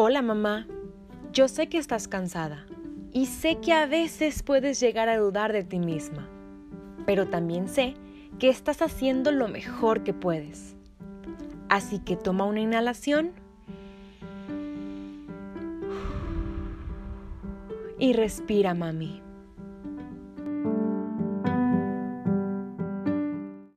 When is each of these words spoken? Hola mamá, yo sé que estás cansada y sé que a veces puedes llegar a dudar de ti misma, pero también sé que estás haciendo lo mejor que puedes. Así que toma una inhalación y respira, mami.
Hola 0.00 0.22
mamá, 0.22 0.68
yo 1.32 1.48
sé 1.48 1.68
que 1.68 1.76
estás 1.76 2.06
cansada 2.06 2.64
y 3.12 3.26
sé 3.26 3.56
que 3.56 3.72
a 3.72 3.84
veces 3.86 4.44
puedes 4.44 4.78
llegar 4.78 5.08
a 5.08 5.18
dudar 5.18 5.52
de 5.52 5.64
ti 5.64 5.80
misma, 5.80 6.28
pero 7.04 7.26
también 7.26 7.66
sé 7.66 7.94
que 8.38 8.48
estás 8.48 8.80
haciendo 8.80 9.32
lo 9.32 9.48
mejor 9.48 10.04
que 10.04 10.14
puedes. 10.14 10.76
Así 11.68 11.98
que 11.98 12.14
toma 12.14 12.44
una 12.44 12.60
inhalación 12.60 13.32
y 17.98 18.12
respira, 18.12 18.74
mami. 18.74 19.20